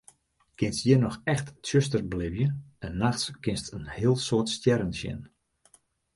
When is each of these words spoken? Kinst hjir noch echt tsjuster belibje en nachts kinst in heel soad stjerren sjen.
Kinst 0.57 0.83
hjir 0.85 0.97
noch 1.01 1.17
echt 1.33 1.47
tsjuster 1.63 2.01
belibje 2.13 2.47
en 2.89 2.93
nachts 3.03 3.25
kinst 3.43 3.67
in 3.75 3.85
heel 3.99 4.15
soad 4.27 4.47
stjerren 4.57 4.93
sjen. 4.99 5.21